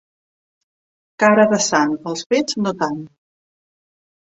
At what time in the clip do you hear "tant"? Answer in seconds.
2.83-2.99